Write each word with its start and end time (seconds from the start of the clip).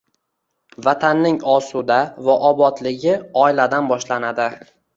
Vatanning 0.87 1.37
osuda 1.57 1.99
va 2.29 2.39
obodligi 2.49 3.15
oiladan 3.45 3.95
boshlanadi 3.95 4.53